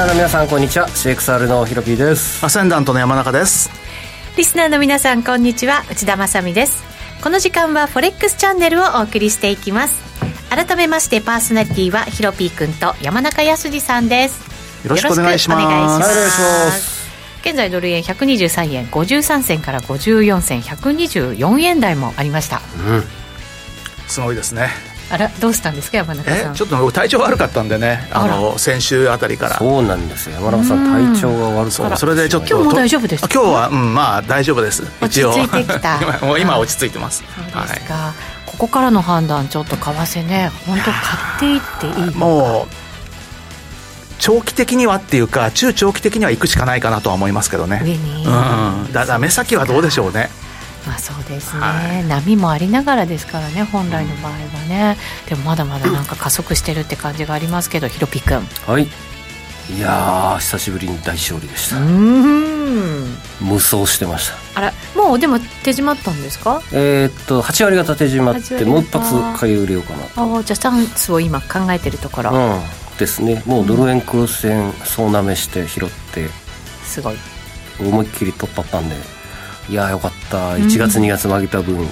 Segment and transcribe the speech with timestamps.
[0.00, 0.88] スナーの皆さんこんにちは。
[0.88, 2.42] CXR のヒロピーです。
[2.42, 3.68] アセンダントの山中です。
[4.38, 5.84] リスナーの皆さんこんにちは。
[5.90, 6.82] 内田まさです。
[7.22, 10.00] この時間はフォレックスチャンネルをお送りしていきます。
[10.48, 14.40] 改めましてパーソナリティはヒロピーくんと山中康さんです。
[14.84, 15.66] よろしくお願いします。
[15.66, 17.00] お願いします。
[17.42, 23.02] 現在ドル円123円53銭から54銭124円台もありました、うん、
[24.08, 26.54] すごいですねあらどうしたんですか山中さん。
[26.54, 29.58] ちょっと体調悪かったんでねあの先週あたりから。
[29.58, 30.36] そうなんですよ。
[30.36, 34.84] 山中さん体調が悪そうそれでちょっと今日も大丈夫です今日は、うん、まあ大丈夫です。
[35.02, 35.30] 一応。
[35.30, 35.98] 落ち着いてきた。
[36.24, 37.24] もう今落ち着いてます。
[37.52, 38.12] そうですか、はい、
[38.46, 40.92] ここからの判断ちょっと為替ね本当買
[41.36, 42.74] っていっていいもう
[44.18, 47.80] 長期的にはっていうか中長期的には行くしかないかなとは思いますけどね。
[47.82, 50.30] 上に、うん、だから目先はどうでしょうね
[50.86, 58.40] まあそうですね、はい、波もありながらですからね本来の場合はね、うん、でもまだまだなんか加速してるって感じがありますけどひろぴくん。
[58.66, 58.88] はい。
[59.72, 61.76] いや久しぶりに大勝利でした。
[61.76, 63.16] うん。
[63.40, 64.34] 無双してました。
[64.58, 66.60] あらもうでも手締まったんですか？
[66.72, 72.60] えー、っと8割方手締まってもう一発買い売れようかなああじゃあチャンスを今考えてるところ、うん。
[72.98, 73.44] ですね。
[73.46, 76.28] もうドル円クロス円総なめして拾って。
[76.82, 77.16] すごい。
[77.78, 78.96] 思いっきり突破ったんで
[79.68, 80.54] いやよかった。
[80.54, 81.86] 1月、2月負けた分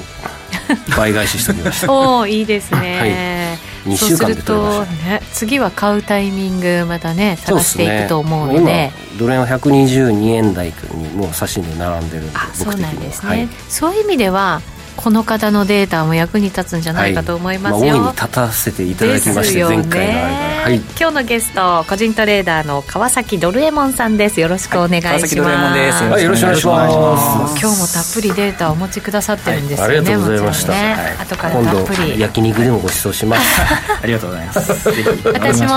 [0.96, 1.92] 倍返ししておきました。
[1.92, 5.10] おおいいですね、はい、2週間で取れました。
[5.10, 8.60] ね、次は買うタイミングまたね探していくと思うので。
[8.60, 14.62] で、今ドル円は122円台にもう差し値並んでるんであそうなんですね、はい、そういう意味では
[14.98, 18.00] この方のデータも役に立つんじゃないかと思いますよ、はい。
[18.00, 24.40] まあ、大いに立たせていただきまして、前回のはい、今日のゲスト個人トレーダーの川崎ドルエモンさんです。
[24.40, 26.02] よろしくお願いします、はい、川崎ドルエモンです。
[26.02, 27.60] はい、よろしくお願いします。
[27.60, 32.20] 今日もたっぷりデータをお持ちくださってるんですよね、ありがとうございました、ね、後からたっぷり。
[32.20, 33.62] 焼肉でもご馳走します。
[34.02, 34.88] ありがとうございます。
[35.30, 35.68] 私も。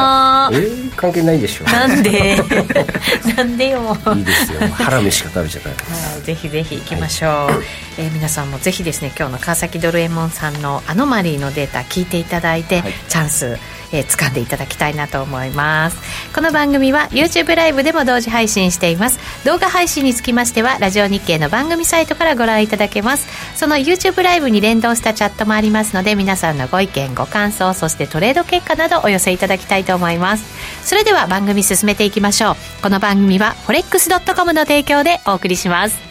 [0.51, 1.65] えー、関係ないでしょ。
[1.65, 2.43] なんで？
[3.37, 3.97] なんでよ。
[4.15, 4.59] いいですよ。
[4.73, 5.69] 腹飯しか食べちゃった。
[5.69, 5.75] は
[6.17, 7.55] い、ぜひぜひ行きましょう、はい、
[7.99, 13.57] えー、皆さんもぜひですね今日の川崎ドルルエモンさんのアノマリーのデータ聞いていただいて、はい、チャンス
[13.93, 15.97] えー、掴んでいただきたいなと思います。
[16.33, 19.19] この番組は YouTube ライブでも同時配信しています。
[19.45, 23.27] 動画配信につきましてはラジオ日経の番組サイトからご覧いただけます。
[23.57, 30.87] その YouTube ライブに連動したチャットもありますので皆さんのご意見ご感想そしてトレード結果などお寄せいただきたいと思います。
[30.87, 32.55] それでは番組進めていきましょう。
[32.81, 36.10] この番組は forex.com の提供でお送りします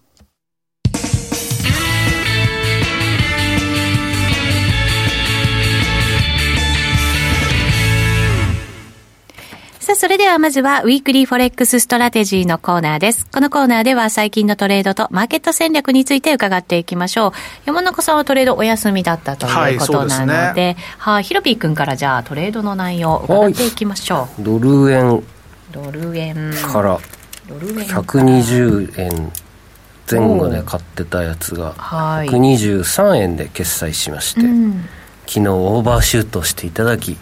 [9.91, 13.27] さあ、それではまずは、 Weekly Forex Strategy のコーナーです。
[13.29, 17.31] このコーナーでは、最近のトレードとマーケット戦略について伺っていきましょう。
[17.65, 24.43] 山中さんはトレードお休みだったということなので、はい、ね、はい、ヒロピー君からじゃあ、トレードの内容を伺っていきましょう。
[24.43, 25.21] ドル円。
[25.73, 26.53] ドル円。
[26.53, 26.97] から、
[27.49, 27.85] ドル円。
[27.85, 29.31] 120円。
[30.09, 34.87] 前後で買ってたやつが123円で決済しまして、うん、
[35.25, 37.17] 昨日オーバーシュートしていただき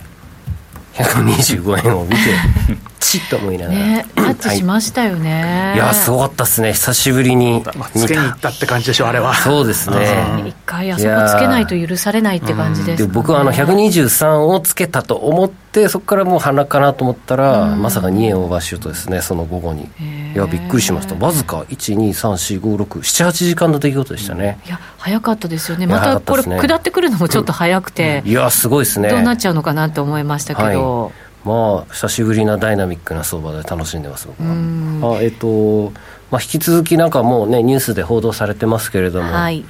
[0.99, 2.88] 125円を見て。
[2.99, 6.73] チと思いながら、ね、タッチしましたよね、はい、いやすごかったですね。
[6.73, 7.63] 久しぶりに
[7.95, 9.33] つけに行ったって感じでしょあれは。
[9.35, 10.43] そうですね。
[10.45, 19.21] 一回あそこつけないと許されないって感じです、ね、で僕はあの123をつけたと思ってそこからもう鼻かなと思ったら、まさか2円オーバーシュートですね。
[19.21, 19.89] その午後に。
[20.33, 21.15] いやびっくりしました。
[21.15, 25.87] わずか1234567時間の出来事でしたね、いや早かったですよね。
[25.87, 29.09] またこれ、下ってくるのもちょっと早くて、いやすごいですね。
[29.09, 31.13] どうなっちゃうのかなって思いましたけど、はい
[31.45, 35.17] まあ、久しぶりなダイナミックな相場で楽しんでます、僕は。
[35.17, 35.91] あえっ、と、
[36.31, 39.63] まあ、引き続きなんかもうね、ニュースで報道されてますけれども、はい、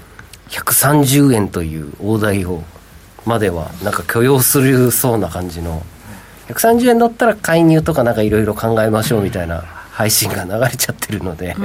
[0.50, 2.64] 130円という大台を
[3.26, 5.84] までは、なんか許容するそうな感じの、
[6.48, 9.64] 130円だったら介入とかなんかいろいろ考えましょうみたいな
[10.00, 11.58] 配信が流れちゃってるので、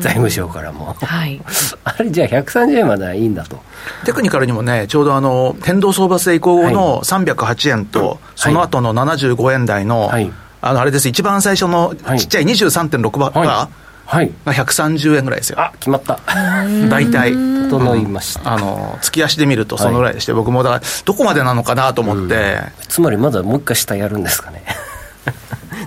[0.00, 1.42] 財務省からも、はい、
[1.84, 3.62] あれじゃあ130円まではいいんだと。
[4.06, 11.08] テクニカルにもねちょうどあの変動相場制移行後の308円と、はい、その後の75円台の、はい、あのあれです。
[11.10, 13.68] 一番最初のちっちゃい23.6バー、はい。
[14.06, 15.60] はい、が130円ぐらいですよ。
[15.60, 16.18] あ決まった。
[16.88, 17.32] 大体。
[17.68, 18.52] 整いました。
[18.52, 22.58] あの、月足で見るとそのぐらいでして、僕もだから、どこまでなのかなと思って。
[22.88, 24.62] つまりまだもう一回下やるんですかね。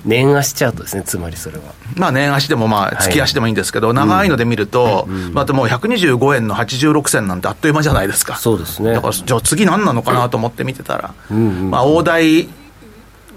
[0.05, 1.63] 年足チャートですね、つまりそれは。
[1.95, 8.35] まあ年足でもまあ月足でもいいんですけど、はい、長いので見ると、うん、またもう125円の86銭なんてあっという間じゃないですか。
[8.35, 8.93] そうですね。
[8.93, 12.49] だから、じゃあ次何なのかなと思って見てたら、うんうん、まあ大台、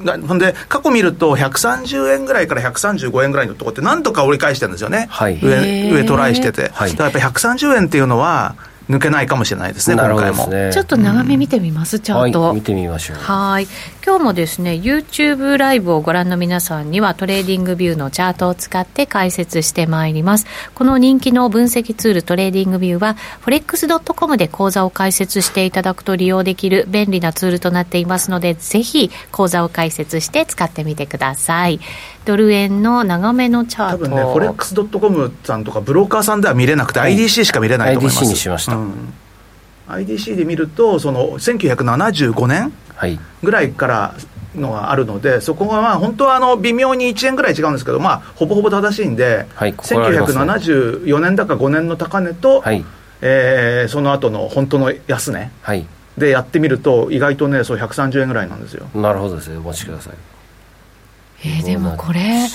[0.04, 8.54] ほんで、過去見ると、130円ぐらいから135円ぐらいのところって、なんとか折り返してるんですよね、はい、上上トライしてて、はい、だからやっぱり130円っていうのは、
[8.88, 13.16] 抜けないかもしれないですね、今回も、ね、ちょっと長め見てみます、ちゃんと、はい、見てみましょう。
[13.18, 13.66] はい
[14.08, 20.46] 今日もですね、YouTube ライブをご覧の皆さんには、 TradingView のチャートを使って解説してまいります。
[20.74, 31.80] この人気の分析ツール、 TradingView は、forex.com で口座を開設していただくと利用できる便利なツールとなっていますので、ぜひ口座を開設して使ってみてください。
[32.28, 38.24] ドル円の長めのチャート多分ね、フォレックスドットコムさんとか、ブローカーさんでは見れなくて、IDC しか見れないと思います。
[38.24, 38.76] IDC にしました。
[38.76, 39.14] うん
[39.88, 42.72] IDC で見ると、その1975年
[43.42, 44.14] ぐらいから
[44.54, 52.84] のがあるので、そこがまあ本当はあの微妙に1円ぐらい違うんですけど、まあ、ほぼほぼ正しいんで、はい、1974年だか5年の高値と、はい、
[53.22, 55.86] えー、その後の本当の安値、はい、
[56.18, 58.88] でやってみると、意外とね、そう130円ぐらいなんですよ。
[58.94, 60.37] なるほどですね、お待ちください。
[61.44, 62.48] えー、でもこれ、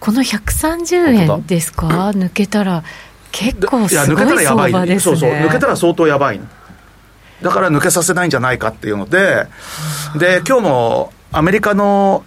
[0.00, 2.82] この130円ですか、抜けたら。
[3.32, 5.00] 結構すごい相場ですね。
[5.00, 6.40] そうそう抜けたら相当やばい
[7.40, 9.46] だから抜けさせないんじゃないかっていうので
[10.16, 12.24] で今日もアメリカの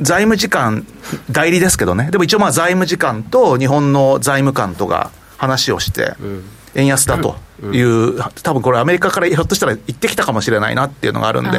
[0.00, 0.86] 財務次官
[1.30, 2.10] 代理ですけどね。
[2.10, 11.58] でも一応まあ財務次官と日本の財務官とが話をして、うん円安だという、うん、多分これ、アメリカからひょっとしたら行ってきたかもしれないなっていうのがあるんで、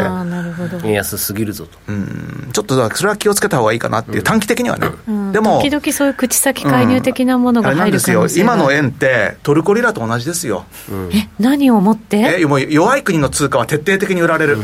[0.87, 10.65] 円安すぎるぞと、うん、ちょっとそれは気をつけた方がいいかなっていう、短期的にはね、うん、でも、時々そういう口先介入的なものが入る、うん、ですよ、今の円って、トルコリラと同じですよ。
[11.11, 12.39] え、何をもって？
[12.41, 14.57] えもう弱い国の通貨は徹底的に売られる、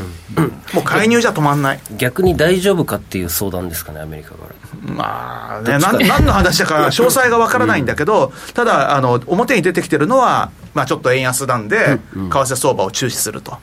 [0.73, 1.79] もう介入じゃ止まんない。
[1.97, 4.93] 逆に大丈夫かっていう相談ですかね、アメリカから。
[4.93, 13.57] まあね、何の話だか詳細がわからないんだけど、ただあの、表に出てきてるのは、まあ、ちょっと円安なんで、為替相場を注視すると、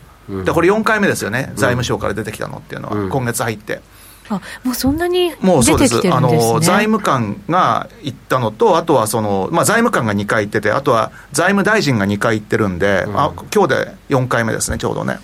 [0.45, 3.81] でこれ4回目ですよね、財務省から出てきたのっていうのは、今月入って。
[4.31, 15.19] あもうそんなにもうそうです、ね、あの財務官が言ったのと、あとはその、まあ、財務官が2回言ってて、あとは財務大臣が2回言ってるんで、うん、あ今日で4回目ですね、ちょうどね。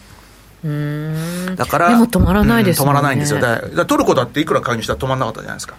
[1.56, 5.76] だから、でも止まらないです、ね、止まらないんですよ、だトルコだっていくら介入したら止まらなかったじゃないですか。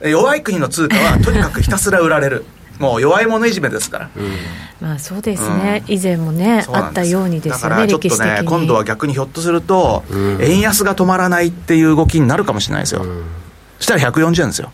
[0.00, 2.44] 弱い国の通貨は とにかくひたすら売られる。
[2.78, 4.32] もう弱い者いじめですから、うん、
[4.80, 13.04] まあそうですね、うん、以前もねあったようにですよねだからちょっとね今度は逆にひょっとすると、うん、円安が止まらないっていう動きになるかもしれないですよ、
[13.78, 14.72] そしたら140円ですよ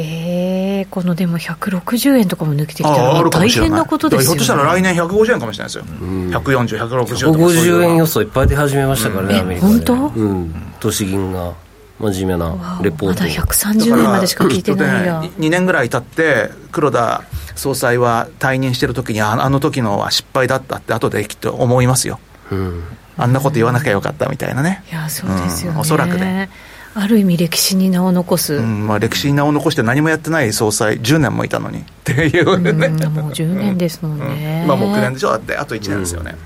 [0.00, 9.66] へえこのでも160円とかも抜けてきたら大変なことですよ、ね、ひょっとしたら来年150円かもしれないですよ、うん、140、160円150円予想いっぱい出始めましたからね、アメリカ。
[9.68, 11.54] で、本当、うん、都市銀が
[12.00, 13.22] 真面目なレポート。
[13.22, 17.22] まだ130年までしか聞いてないや、ね、2年ぐらい経って黒田
[17.54, 22.18] 総裁は退任してる時にああの時のは失敗だったって後できっと思いますよ、
[22.50, 22.82] うん、
[23.16, 24.82] あんなこと言わなきゃよかったみたいなね。
[24.90, 26.50] いやそうですよね、うん、おそらくね
[26.96, 31.80] ある意味歴史に名を残す、うんまあ、歴史に名を残して何もやってない総裁10年もいたのに。
[31.80, 35.30] っていうね、うん、もう10年ですもんね、今もう9年でしょ。
[35.30, 36.36] だってあと1年ですよね、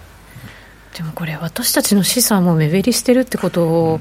[0.96, 4.00] でもこれ私たちの資産も目減りしてるってことを、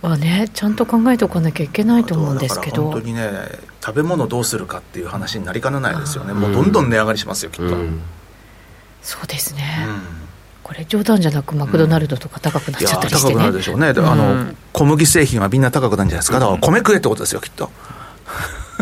[0.00, 2.84] はねちゃんと考えておかなきゃいけないと思うんですけど。
[2.90, 3.30] 本当にね
[3.84, 6.32] 食べ物どうするかっていう話になりかねないですよね。
[6.32, 8.00] もうどんどん値上がりしますよきっと、うん、
[9.02, 9.86] そうですね、
[10.62, 16.38] これ冗談じゃなくマクドナルドとか高くなっちゃったりして、ね、高くなるでしょうね、あの小麦製品はみんな高くなるんじゃないですか。
[16.38, 17.70] だから米食えってことですよきっと。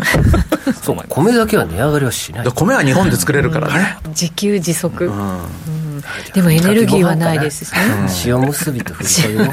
[0.81, 2.51] そう米だけは値上がりはしない。
[2.51, 5.11] 米は日本で作れるからね、自給自足、
[6.33, 7.79] でもエネルギーはないですしね、
[8.25, 9.51] 塩むすびとふりかけご飯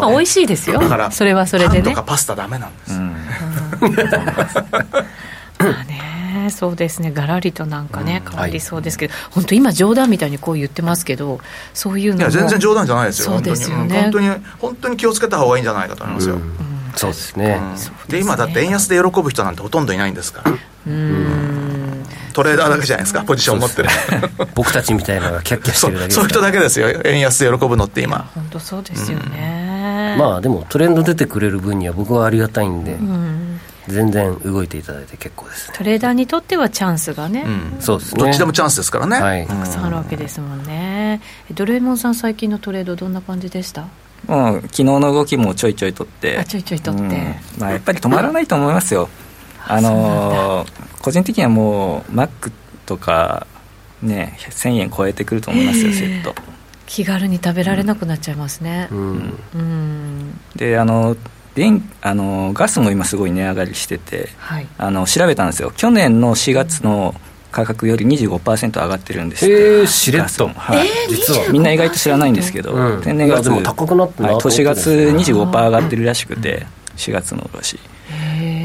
[0.00, 0.80] まあ美味しいですよ。
[1.10, 1.82] それはそれでね。
[1.82, 3.10] パンとかパスタダメなんです、 ま
[5.58, 6.11] あね
[6.50, 7.10] そうですね。
[7.10, 11.40] がらりとなんかね、変わりそうですけど、本当今冗談みたいにこう言ってますけど
[11.74, 13.32] そういうのいや全然冗談じゃないですよ。
[13.32, 14.02] そうですよね。
[14.02, 16.38] 本当に本当に気をつけた方がいいんじゃないかと思いますよ、
[16.96, 17.60] そうですね、
[18.08, 20.52] で今だって円安で喜ぶ人なんてほとんどいないんですから。
[20.86, 22.04] うん。
[22.32, 23.90] トレーダーだけじゃないですかポジション持ってる。
[24.54, 26.88] 僕たちみたいなのがキャッキャしてるだけそういう人だけですよ。
[27.04, 28.30] 円安で喜ぶのって今。
[28.34, 32.96] 本当そうですよね、まあでもトレンド出てくれる分には僕はありがたいんで、
[33.88, 37.44] 全然動いていただいて結構です、ね、トレーダーにとってはチャンスがね、
[37.80, 38.22] そうですね。
[38.22, 41.20] どっちでもチャンスですからね、はい、たくさんあるわけですもんね。
[41.54, 43.86] ドルエモンさん最近のトレードどんな感じでした？
[44.26, 46.38] もう昨日の動きもちょいちょい取って。
[46.38, 49.08] あちょいちょい取って、うん、まあ、やっぱり止まらないと思いますよ。
[49.66, 50.66] あの
[51.00, 52.52] 個人的にはもうマック
[52.86, 53.46] とか
[54.02, 56.34] ね1000円超えてくると思いますよ、えー、セット。
[56.84, 61.16] 気軽に食べられなくなっちゃいますね、うん、うん、であの
[61.54, 65.72] 電あのガスも今すごい値上がりしてて、はい、あの調べたんですよ。
[65.76, 67.14] 去年の4月の
[67.50, 71.48] 価格より25%上がってるんですへえしれっと、はい、実は。
[71.50, 76.66] みんな意外と知らないんですけど、うん、天然ガスも高くなってはい、都市ガス25%上がってるらしくて、
[76.96, 77.78] 4月の卸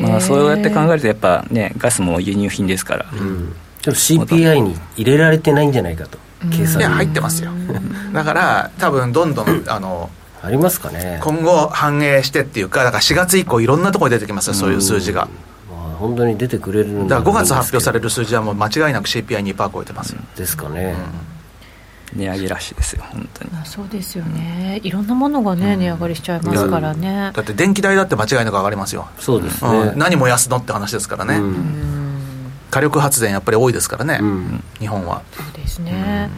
[0.02, 3.54] まあそうやって考えるとやっぱねガスも輸入品ですから、うん、
[3.84, 6.18] でも CPI に入れられてないんじゃないかと。
[6.52, 7.52] 計算いや入ってますよ。
[8.14, 10.10] だから多分どんどんあの
[10.48, 11.20] ありますかね。
[11.22, 15.28] 今後反映してっていうかだから4月以降いろんなところに出てきますよそういう数字が、
[16.00, 20.96] 本当に出てくれるだから5月発表される数字はもう間違いなく CPI2% 超えてますよ、ですかね、
[22.14, 23.52] うん、値上げらしいですよ本当に。
[23.66, 24.80] そうですよね。
[24.84, 27.32] いろんなものがね、値上がりしちゃいますからね。
[27.34, 29.08] だって電気代だって間違いなく上がりますよ。
[29.20, 31.42] そうですね、何も安のって話ですからね、
[32.72, 34.22] 火力発電やっぱり多いですからね、
[34.80, 35.22] 日本は。
[35.36, 36.30] そうですね、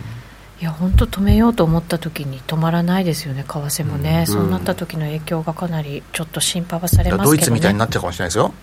[0.61, 8.53] いや本当止めようと思った時に止まらないですよね為替もね、うん、そうなった時の影響がかなりちょっと心配はされますけど、ね、ドイツみたいになっちゃうかもしれないですよ。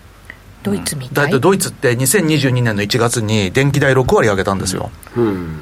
[0.63, 5.59] ドイツみたい、だってドイツって2022年の1月に電気代6割上げたんですよ、うん、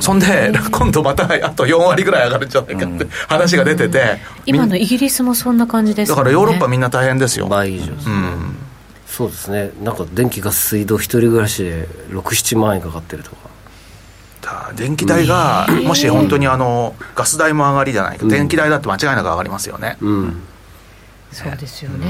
[0.00, 7.46] そんで今度またあと4割ぐらい上がるんじゃないかって話が出てて、今のイギリスもそんな感じです、ね、だからヨーロッパみんな大変ですよ。
[7.46, 8.56] 倍以上ですね、うん。
[9.06, 9.70] そうですね。
[9.82, 13.53] なんか電気ガス水道一人暮らしで67万円かかってるとか
[14.76, 20.42] 電気代がもし本当にあのガス代も上がりじゃないか、電気代だって間違いなく上がりますよね、うん、
[21.32, 22.06] そうですよね、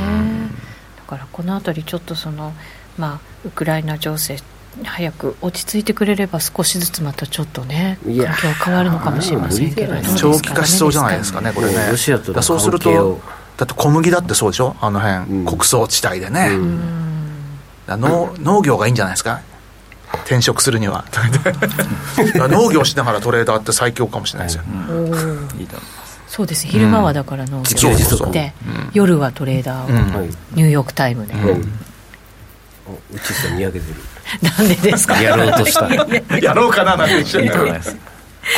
[0.97, 2.53] だからこの辺りちょっとその
[2.99, 4.39] まあウクライナ情勢
[4.83, 11.91] 早く落ち着いてくれれば少しずつまたちょっとね環境変わるのかもしれませんけど、長期化しそうじゃないですかねこれね。
[11.91, 13.21] ロシアとそうすると
[13.57, 14.75] だって小麦だってそうでしょ？
[14.81, 19.43] あの辺、うん、穀倉地帯でね、うん、農農業がいいんじゃないですか？
[20.17, 21.05] 転職するには。
[22.49, 25.23] 農業しながらトレーダーって最強かもしれないですよ、うん、いいと思
[25.61, 25.67] いま
[26.07, 26.21] す。
[26.29, 26.67] そうです。
[26.67, 28.53] 昼間はだから農業で、
[28.93, 33.95] 夜はトレーダーを、ニューヨークタイムで、うちさん見上げてる。
[34.43, 35.21] なんでですか？
[35.21, 36.37] やろうとした。
[36.39, 37.51] やろうかななんて一緒に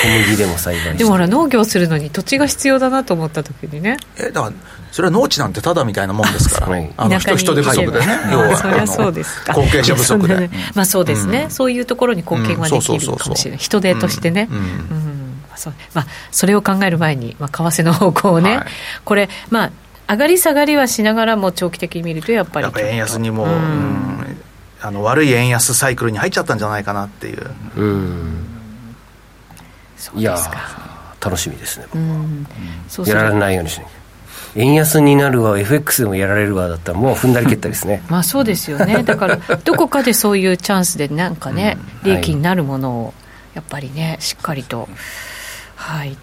[0.02, 3.96] 小麦でも栽培でもほら農業するのに土地が必要だなと思った時にね。
[4.18, 4.52] えだから
[4.92, 6.88] それは農地なんてただみたいなもんですから。
[6.96, 8.18] あの人人手不足でね。
[8.32, 9.52] 要はそりゃそうですか。
[9.52, 10.50] 後継者不足で。
[10.74, 13.58] まあそうですね、そういうところに貢献はできるかもしれない。
[13.58, 14.48] 人手としてね。
[14.50, 15.42] うん。
[15.56, 15.74] そう。
[15.94, 18.66] まあ、それを考える前に、まあ、為替の方向をね、はい、
[19.04, 19.72] これ、まあ、
[20.08, 24.36] 上がり下がりはしながらも長期的に見るとやっぱりやっぱ円安にも、うん、
[24.80, 27.50] あの悪い円安サイクルに入っちゃったんじゃないかなっていう。
[27.76, 28.55] うん
[30.14, 30.36] いや
[31.20, 32.46] 楽しみですね、うん、
[33.06, 33.86] やられないようにしない。
[34.54, 38.02] 円安になるわ FX でもやられるわだったらもう踏んだり蹴ったりですね。
[38.08, 39.02] まあそうですよね。
[39.02, 43.14] だからどこかでそういうチャンスでなんかね、利益になるものを
[43.54, 44.88] やっぱりねしっかりと。
[45.76, 46.16] はい、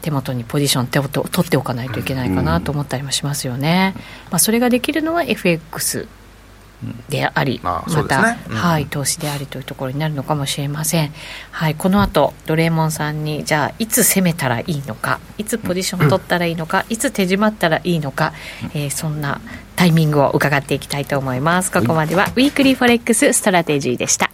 [0.00, 3.94] 手元にポジション手を取っておかないといけないかなと思ったりもしますよね。
[4.30, 6.08] まあ、それができるのは FX
[7.08, 11.12] であり、また、ねうん、はい、投資でありというところになるのかもしれません。
[11.50, 18.32] はい、この後ドレーモンさんにじゃあいつ攻めたらいいのか、いつポジション取ったらいいのか、いつ手仕舞ったらいいのか、
[18.74, 19.40] えー、そんな
[19.76, 21.70] タイミングを伺っていきたいと思います。
[21.70, 24.30] ここまでは Weekly Forex Strategy でした。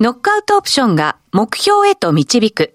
[0.00, 2.74] ノックアウトオプションが目標へと導く。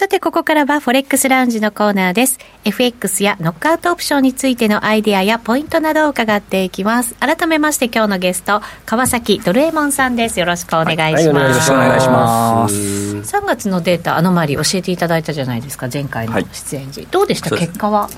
[0.00, 2.38] さて、ここからはフォレックスラウンジのコーナーです。
[2.64, 7.14] FX やノックアウトオプションについてのアイデアやポイントなどを伺っていきます。
[7.16, 10.40] 改めまして今日のゲスト、川崎ドルエモンさんです。
[10.40, 11.28] よろしくお願いします。
[11.28, 12.74] はいはい、よろしくお願いします。
[13.36, 17.00] 3月のデータ、アノマリ教えていただいたじゃないですか、前回の出演時。
[17.02, 18.08] はい、どうでした、結果は？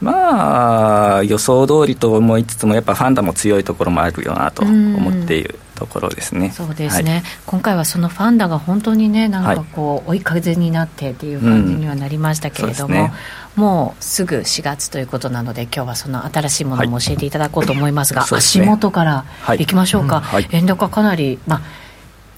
[0.00, 6.50] まあ、予想通りと思いつつも、やっぱファンダも強いところもあるよなと思っているところですね。
[6.50, 13.12] そうですね、はい、今回はそのファンダが本当にね、なんかこう、追い風になってっていう感じにはなりましたけれども、うんね、
[13.54, 19.24] もうすぐ4月ということなので、今日はその新しいものも教えていただこうと思いますが、はい足元から
[19.54, 19.66] い。
[19.66, 21.60] きましょうか、はい、円高かなり、まあ、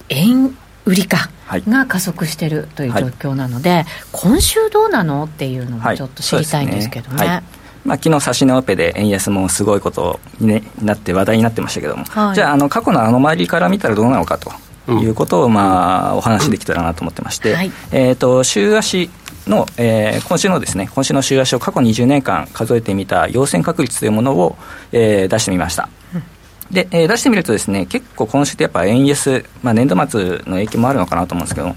[0.09, 1.31] 円売りか。
[1.67, 7.41] が加速しているという状況なので、はい、今週どうなのっていうのもちょっと知りたいんですけどね。
[7.85, 14.51] まあ、昨日、指し値オペで円安もすごいことに、ね、なって話題になってましたけども、はい、じゃああの過去のあの周りから見たらどうなのかと
[14.91, 19.09] いうことを、まあ、お話できたらなと思ってまして、はい、えーと、週足
[19.47, 24.57] の、えー、今週のですね今週の週足を過去20年間数えてみた陽線確率というものを、
[24.91, 25.89] えー、出してみました。
[26.71, 31.75] で、えー、出してみるとですね結構今週ってやっぱ円安、まあ、年度末の影響もあるのかなと思うんですけど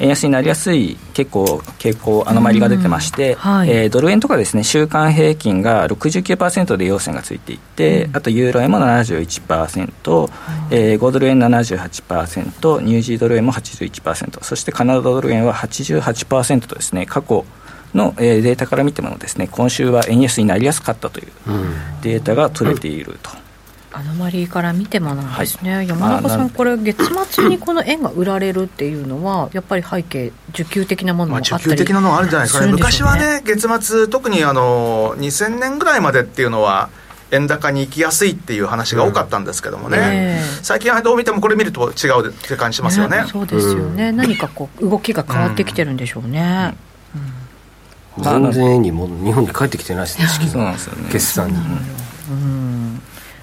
[0.00, 1.44] 円安になりやすい結構
[1.78, 10.74] 傾向アノマリが出てまして、はい、えー、ドル円とかですね週間平均が69%で陽線がついていて、うん、あとユーロ円も71%、はい。
[10.74, 17.44] えー、5ドル円78%ニュージードル円も81%そしてカナダドル円は88%とですね過去
[17.92, 21.28] の、えー、データから見てもですね今週は円安になりやすかったという
[22.02, 23.30] データが取れていると。
[23.34, 23.49] うん
[23.92, 32.72] アノマリーから見てもなんですね、はい、山中さん、これ、月末にこの円が売られるっていうのは、やっぱり背景、需給的なものもあったり、まあ、需給的なのがあるんじゃないですかね、ね。
[32.72, 36.88] 昔はね、月末、特にあの2000年ぐらいまでっていうのは、
[37.32, 40.40] 円高に行きやすいっていう話が多かったんですけどもね、うんえ。
[40.40, 46.74] ー、最近はどう見てもこれ見ると違うって感じしますよね、ね、そうですよね、うん、何かこう動きが変わってきてるんでしょうね、
[48.16, 51.08] うん、全然円にも日本に帰ってきてないですね、そうなんですよね。
[51.12, 51.56] 決算に。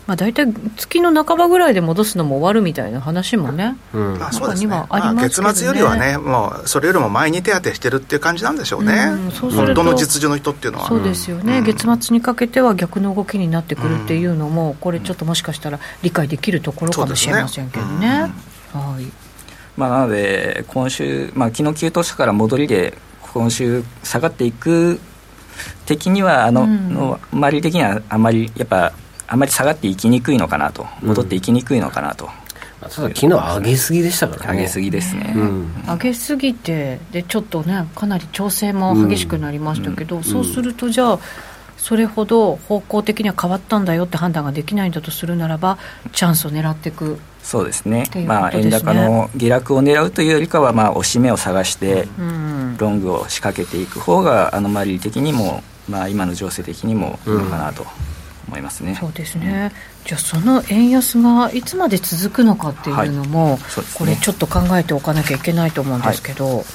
[0.07, 10.87] うんまあ、大体月の半ばぐらいで戻すのも終わるみたいな話もね、うん、まあ、そうですね、まあ、月末よりはね、もうそれよりも前に手当てしてるっていう感じなんでしょうね、うん、そうするとの実需の人っていうのは。
[10.87, 17.99] そうですよね、うん、月末にかけては逆の動きになってくるっていうのも、これ、ちょっともしかしたら理解できるところかもしれませんけどね。
[17.99, 18.21] ね。
[18.73, 19.05] はい。
[19.75, 22.97] まあ、なので、今週、まあ昨日急騰したから戻りで、
[23.33, 25.01] 今週下がっていく
[25.85, 28.93] 的には、あの、の周り的にはあまりやっぱ
[29.27, 32.25] あまり下がっていきにくいのかなと、戻っていきにくいのかなと。
[32.25, 32.47] うん
[32.79, 34.59] ただ昨日上げすぎでしたからね。
[34.59, 41.19] 上げすぎですね、うん、上げすぎてでちょっとねかなり調整も激しくなりましたけど、うん、そうするとじゃあ
[41.77, 45.77] それほど方向的には変わったんだよって判断ができないんだとするならば
[46.11, 47.19] チャンスを狙っていく。
[47.43, 52.05] そうですね、ね、まあ、円高の下落を狙うというよりかは、まあ、押し目を探して、
[52.77, 57.85] ロングを仕掛けていく方がアノマリー的にも、まあ、今の情勢的にもいいのかなと。
[58.47, 58.95] 思いますね。
[58.99, 63.57] そうですね、うん、じゃあその円安がいつまで続くのかっていうのも、はい。
[63.57, 66.65] ね、これちょっと考えておかなきゃいけないと思うんですけど、はい、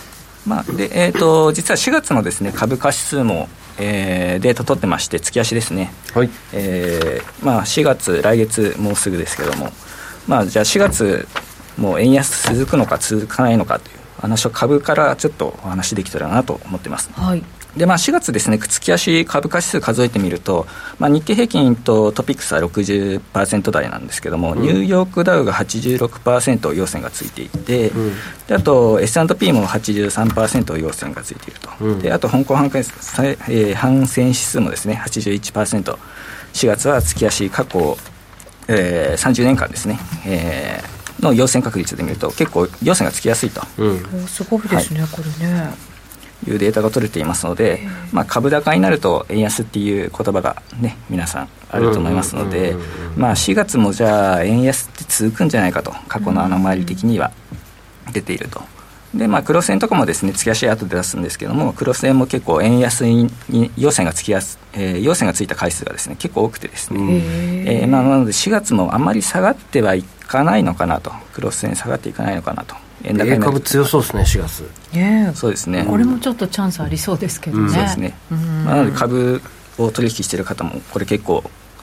[0.47, 6.31] まあでえーと、実は4月のです、ね、株価指数も、えー、データ取ってまして月足ですね、はい。
[6.53, 9.73] えーまあ、4月来月もうすぐですけども。
[10.29, 11.27] まあ、じゃあ4月
[11.77, 17.11] もう円安続くのか続かないのかという話を株からちょっとお話できたらなと思ってます。
[17.13, 17.43] はい
[17.77, 20.67] でまあ、4月ですね、月足株価指数数えてみると、
[20.99, 28.13] まあ、日経平均とトピックスは60%台なんですけども、うん、ニューヨークダウが86%要線がついていて、うん、
[28.47, 35.97] であと S&P も83%要線がついていると、うん、であと香港反,、えー、反戦指数もですね81%、
[36.53, 37.97] 4月は月足過去、
[38.69, 43.63] えー、30年間ですね、えー、の要線確率で見ると、結構要線がつきやすいと。
[44.27, 45.92] すごいですね、はい、これね。
[46.47, 47.81] いうデータが取れていますので、
[48.13, 52.75] まあ、株高になると円安っていう言葉がね皆さんあると思いますので、
[53.17, 57.33] まあ、4月もじゃあ円安って続くんじゃないかと過去の穴回り的には
[58.13, 58.61] 出ていると。
[59.15, 63.31] でまあ、黒線とかもですね、月足後で出すんですけども、黒線も結構円安に
[63.77, 67.23] 陽線がつきやす、えー、陽線がついた回数がですね、結構多くてですね、
[67.67, 72.75] えー、まあ、なので4月もあんまり下がってはいかないのかなと、黒線下がっていかないのかなと。
[73.05, 74.97] 円高株強そうですね4月。
[74.97, 75.85] ねそうですね。
[75.85, 78.37] これもちょっとチャンスありそうですけどね、うん、そうですね、ま
[78.73, 79.43] あ、なので株
[79.79, 81.43] を取引している方もこれ結構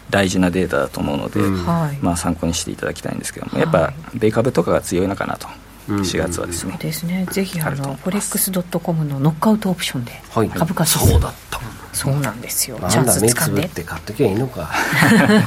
[0.10, 1.64] 大事なデータだと思うので、うん、
[2.02, 5.48] まあ、参考にしていただきたいんですけども、やっぱ米株とかが強いのかなと
[5.94, 7.26] 4月はですね、ですね。
[7.32, 11.60] ぜひあのフォレックスドットコムのノックアウトオプションで株価指数、そうだった。
[11.94, 12.78] そうなんですよ。
[12.90, 13.64] チャンス掴んで。
[13.64, 14.70] って買っときゃいいのか。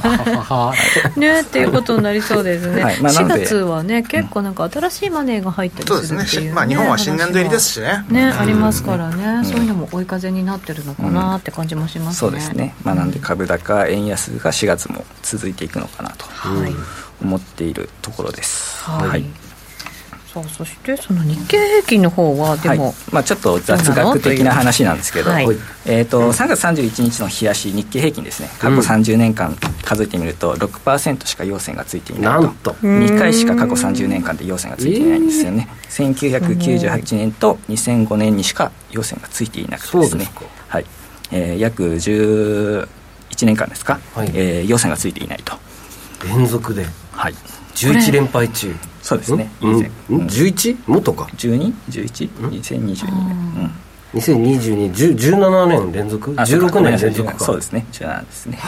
[1.15, 3.01] ねっていうことになりそうですね、はい。
[3.01, 8.05] まあ、4月はね結構なんか新しいマネーが入ったりするっていう、ね、そうですね、まあ、日本は新年度入りですしね。
[8.09, 16.25] ね、ありますからね、そういうのも追い風になってるのかなって感じもしますね、そうですね、まあ、なんで株高円安が4月も続いていくのかなと
[17.21, 19.25] 思っているところです、はい、はい
[20.33, 25.45] さあそしてその日経平均の方はでも、はい、まあ、ちょっと雑学的な話なんですけど、はい、
[25.85, 28.49] えーと、と3月31日の冷やし日経平均ですね。
[28.57, 32.47] 過去30年間数えてみると6%しか陽線がついていないと。
[32.63, 32.71] と。
[32.81, 40.31] 2回しか過去30年間で陽線がついていないんですよね、えー、1998年と2005年にしか陽線がついていなくてですね。
[40.67, 40.85] はい。
[41.31, 42.87] えー、約11
[43.45, 45.53] 年間ですか、はい、えー、陽線がついていないと。
[46.27, 46.87] 連続で。
[47.11, 47.35] はい
[47.75, 48.75] 11連敗中。
[49.01, 49.51] そうですね。
[49.61, 50.77] 以前、うん、11?
[50.87, 51.25] もっとか。
[51.35, 53.83] 12?11?2022 年
[54.13, 57.39] 202217年連続？16年連続か。
[57.39, 57.85] そうですね。
[57.91, 58.59] 17ですね。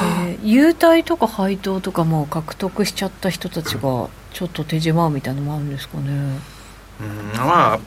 [0.44, 6.40] 優待とか配当とかも獲得しちゃった人たちがちょっと手締まうみたいなのもあるんですかね。
[7.00, 7.38] うん。
[7.38, 7.80] まあ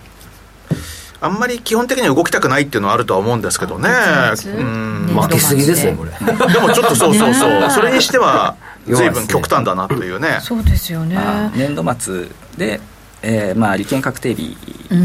[1.20, 6.12] あんまり基本的には動きたくないっていうのはあるとは思うんですけどね、うん、負けすぎですねこれ。
[6.12, 7.70] でもちょっとそうそうそう。
[7.70, 8.56] それにしては
[8.94, 10.38] 随分極端だなというね。
[10.40, 11.16] そうですよね。
[11.54, 12.80] 年度末で
[13.22, 14.56] えーまあ、利権確定日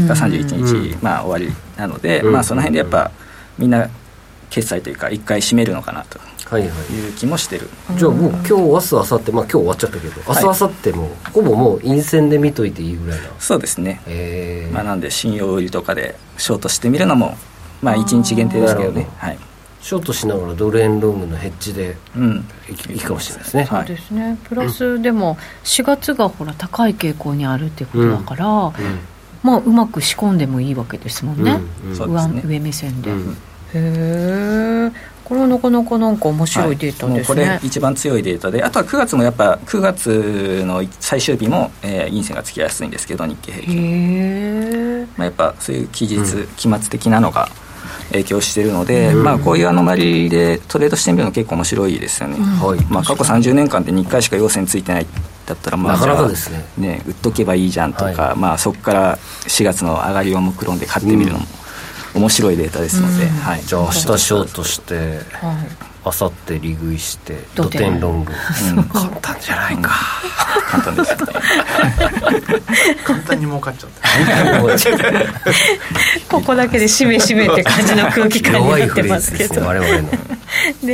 [0.06, 3.10] が31日、まあ、終わりなので、まあ、その辺でやっぱ
[3.58, 3.88] みんな
[4.50, 6.18] 決済というか一回締めるのかなと。
[6.58, 17.36] いう気もしてる、はいはい、じゃあもう今日明日明後日まあ今日終わっちゃったけど明日明後日も、ほぼもう陰線で見といていいぐらいなそうですね、まあ、なんで信用売りとかでショートしてみるのも
[17.82, 19.08] まあ1日限定ですけどね。
[19.16, 19.38] はい
[19.84, 21.94] ショートしながらドル円ロングのヘッジで
[22.88, 24.38] いいかもしれないですね、そうですね。
[24.44, 28.64] プラスでも4月がほら高い傾向にあるっていうことだから、うん。
[28.64, 28.72] うん、
[29.42, 31.92] まあうまく仕込んでもいいわけですもんね、うん。
[31.92, 33.14] 上上目線で、へ
[33.74, 34.90] え
[35.22, 45.08] これはなかなかなんか面白いデータですね、はい、これ一番強いデータであとは9月もやっぱ9月の最終日も、えー、陰線がつきやすいんですけど日経平均。
[45.18, 47.50] まあ、やっぱそういう期日、期末的なのが
[48.10, 52.84] 影響しているので、うん、まあ、こういうアノマリでトレードしてみるの結構面白いですよね、はい。
[52.92, 55.06] まあ、過去30年間で2回しか陽線ついてない
[55.46, 56.64] だったらまあなかなかですね。
[56.78, 61.46] ね売っとけばいいじゃんとか、はい、まあ、そこから4月の上がりを目論んで買ってみるのも
[62.14, 64.94] 面白いデータですので、はい、じゃあ明日ショートして、
[65.32, 68.32] はいあさって利食いして土天ロング、
[68.76, 69.90] うん、簡単じゃないか、
[70.70, 71.16] 簡単ですね。
[73.04, 74.04] 簡単に儲かっちゃった。
[76.28, 80.34] ここだけでしめしめって感じの空気感になってますけど、ね、我々の。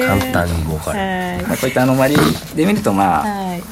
[0.07, 0.99] 簡単に儲かる、
[1.47, 2.17] まあ、こういったアノマリ
[2.55, 3.27] で見るとまあ、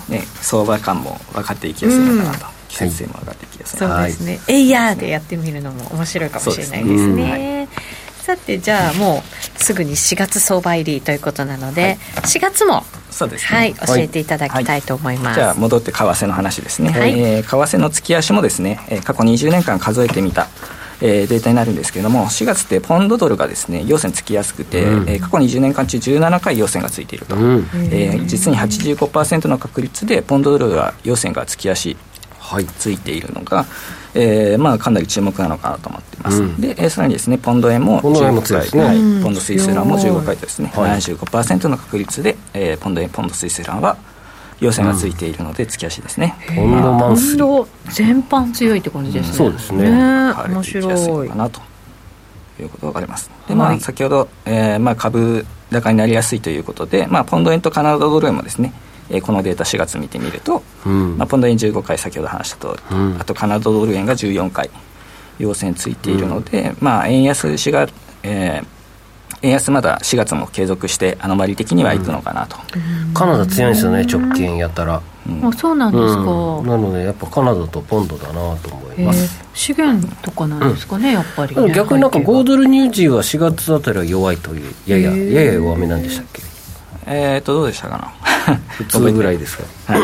[0.08, 7.68] ね、相場感も分かっていきやすいのかなと、季節性も上がっていきやすい、そうですね、エイヤーでやってみるのも面白いかもしれないですね、
[8.28, 9.22] さてじゃあも
[9.56, 20.48] うすぐに4月相場入りということなので、はい、4月もそうです、ね、はい教えていただきたいと思います、はい、じゃあ戻って為替の話ですね、はい、えー、為替の月足もですね、えー、過去20年間数えてみた
[21.00, 31.96] えー、データになるんですけれども、4月ってポンドドルがですね、陽線つきやすくて、うん、えー、過去20年間中17回陽線がついていると、うん、えー、実に85%の確率でポンドドルは陽線がつきやすい、
[32.40, 33.64] はい、ついているのが、
[34.20, 43.96] えーまあ、かなり注目なのかなと思っています、うん、で、えー、さらにですねポンド円も15回、はい、ポンドスイスランも15回とですね、はい、75%の確率で、えー、ポンド円ポンドスイスランは
[44.60, 49.88] 要線がついているので月足ですね、ポンドマンスリー全般強いって感じですね、そうですね。
[49.88, 51.28] 面白い。
[51.28, 51.60] かなと
[52.60, 53.30] いうことが分かります。
[53.46, 58.72] でまあ先ほど、えーまあ、株高になりやすいということで、まあ、ポンド円とカナダドル円もですね
[59.10, 64.70] えー、このデータ4月見てみると、うん、まあ、ポンド円15回先ほど話したと、うん、あとカナダドル円が14回
[65.38, 67.88] 陽線ついているので、うん、まあ、円安しが、
[68.22, 68.66] えー、
[69.42, 72.56] 円安まだ4月も継続してアノマリ的にはいくのかなと、
[73.06, 86.47] うん、カナダ強いんですよね直近やったら、うん、あそうなんですか、うん、なのでやっぱカナダとポンドだなと思います、資源とかなんですかね、やっぱり、ね、逆になんか5ドルニュージーは4月あたりは弱いというやややや弱めなんでしたっけ？
[87.08, 88.14] えっ、とどうでしたか
[88.46, 88.56] な？
[88.56, 89.92] 普通ぐらいですか？
[89.92, 90.00] はい。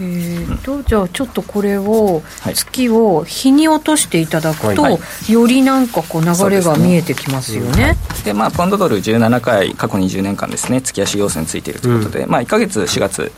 [0.00, 2.22] えーと、じゃあちょっとこれを
[2.54, 7.96] 月を日に落としていただくと、はい、よりなんかこう流れが見えてきますよね。
[8.24, 13.30] で、まあポンドドル17回過去20年間ですね月足要線ついているということで、うん、まあ1か月4月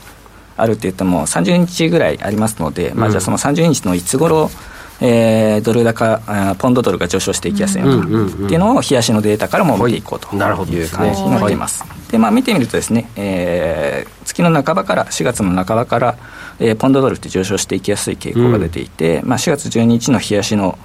[0.57, 4.49] あるって言っても30日ぐらいありますので、うん、まあじゃあその30日のいつ頃
[5.01, 6.21] えー、ドル高
[6.59, 8.07] ポンドドルが上昇していきやすいのか。
[8.07, 10.29] っていうのを冷やしのデータからも見ていこうと。
[10.35, 11.85] いう感じになっています。
[12.11, 16.17] でまあ、見てみるとですね、えー、月の半ばから4月の半ばから、
[16.61, 20.79] えー、ポンドドルって上昇していきやすい傾向が出ていて、うん、まあ、4月12日の冷やしの、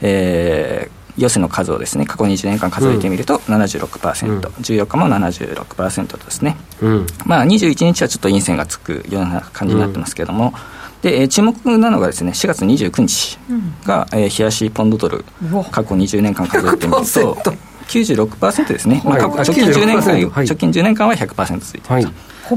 [0.00, 10.54] えー、寄せの数をですね過去20年間数えてみると76%、うん、14日も76%ですね、うん、まあ、21日はちょっと陰線がつくような感じになってますけれども、
[11.02, 13.38] で注目なのがですね4月29日
[13.86, 15.24] が、うん、えー、冷やしポンドドル。
[15.70, 17.54] 過去20年間数えてみると
[17.88, 21.94] 96%ですね、まあ、直近10年間、はい、直近10年間は100%ついてると。
[21.94, 22.06] はい。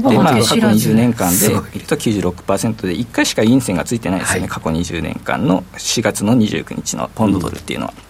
[0.00, 8.02] まあ、過去20年間で見ると96%で1回しか陰線がついてないですよね、はい、過去20年間の4月の29日のポンドドルっていうのは、うん、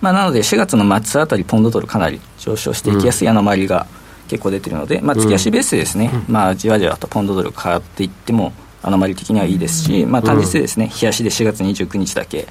[0.00, 3.86] まあ、なので4月の末あたりポンドドルかなり上昇していきやすい穴回りが
[4.26, 12.48] 結構出てるので、まあ、月足ベースでですね、うん、まあ、じわじわとポンドドル変わっていってもアノマリ的にはいいですし、まあ、単日でですね、冷やしで4月29日だけ、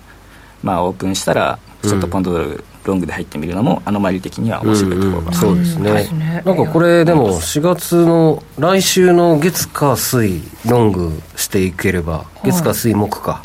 [0.64, 13.44] まあ、オープンしたらちょっとポンドドルロングで入ってみるのもアノマリ的には面白いところが、そうですね、なんかこれでも4月の来週の月火水ロングしていければ月火水木か、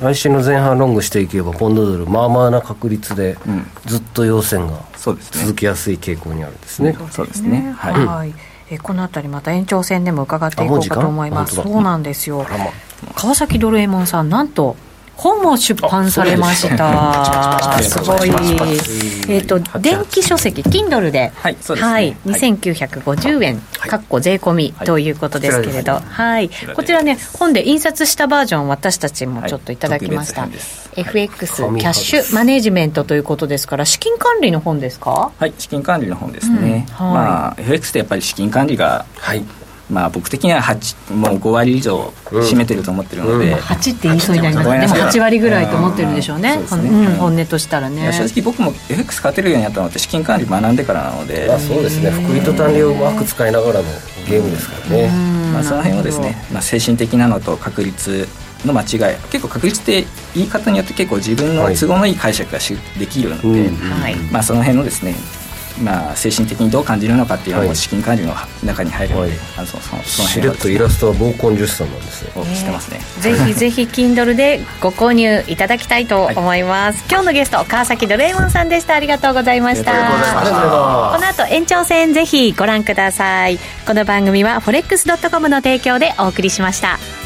[0.00, 3.36] 来週の前半ロングしていけばポンドドルまあまあな確率で
[3.86, 5.18] ずっと陽線が続
[5.54, 7.74] きやすい傾向にあるんですね、そうですね。
[7.76, 8.32] はい、
[8.74, 11.56] えこの辺りまた延長戦でも伺っていこうかと思います。
[11.56, 12.46] そうなんですよ。
[13.14, 14.76] 川崎ドルエモンさんなんと
[15.22, 17.78] 本も出版されました。
[17.80, 18.30] すごい。
[19.28, 21.92] えっ、と、電気書籍、Kindle で、はい、そうですね。
[21.92, 26.50] はい、2950円、かっこ税込みということですけれど、はい。
[26.74, 29.76] こちらね、本で印刷したバージョン、私たちもちょっとい。
[29.76, 30.48] ただきました。
[30.96, 35.30] FX キャッシュマネジメントということですから、資金管理の本ですか？
[35.38, 36.86] はい、資金管理の本ですね。
[36.98, 39.44] まあ、FX ってやっぱり資金管理が、はい。
[39.92, 43.52] まあ、僕的には8もう5割以上占めてると思ってるので、うん。
[43.52, 46.62] うん、8って言いそうになりますでも8割ぐらいと思ってるんでしょうね、ね。
[46.62, 48.10] うん、本音としたらね。
[48.12, 51.46] 正直僕も FX 勝てるようになったのって資金管理学んでからなので。
[51.58, 52.10] そうですね。
[52.10, 53.84] 福利と単利をうまく使いながらの
[54.28, 55.08] ゲームですからね、
[55.52, 58.26] まあ、その辺はですね、まあ、精神的なのと確率
[58.64, 63.70] の間違い結構確率って言い方によって結構自分の都合のいい解釈がし、できるので、
[64.30, 65.14] まあ、その辺のですね
[65.82, 72.30] まあ、精神的にどう感じるのかっていうのも資金管理の中に入るので、はい、あのそのそのそのしれっとイラストは暴根十三なんですね。
[72.54, 73.00] 知ってますね。
[73.20, 78.94] ぜひぜひ Kindle でご購入いただきたいと思います、はい、今日のゲスト川崎ドレイモンさんでした。
[78.94, 79.92] ありがとうございました。
[79.92, 83.58] この後延長戦ぜひご覧ください。
[83.86, 87.21] この番組は forex.com の提供でお送りしました